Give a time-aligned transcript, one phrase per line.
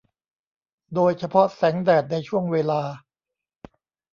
[0.93, 2.81] โดยเฉพาะแสงแดดในช่วงเวลา